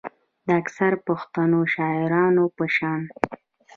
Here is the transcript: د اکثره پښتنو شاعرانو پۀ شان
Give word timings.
د 0.47 0.47
اکثره 0.61 0.97
پښتنو 1.07 1.59
شاعرانو 1.73 2.43
پۀ 2.57 2.65
شان 2.75 3.01